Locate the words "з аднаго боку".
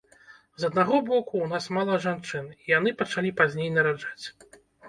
0.63-1.41